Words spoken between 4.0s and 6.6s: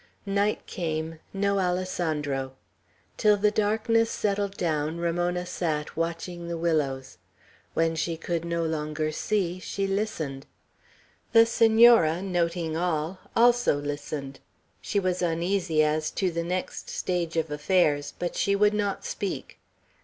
settled down, Ramona sat, watching the